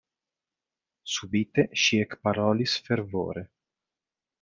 Subite 1.17 1.67
ŝi 1.83 2.03
ekparolis 2.07 2.77
fervore: 2.89 3.49